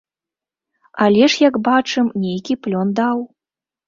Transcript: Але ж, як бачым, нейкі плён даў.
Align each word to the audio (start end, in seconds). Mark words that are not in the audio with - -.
Але 1.07 1.27
ж, 1.33 1.37
як 1.49 1.59
бачым, 1.67 2.05
нейкі 2.23 2.57
плён 2.67 2.95
даў. 3.01 3.21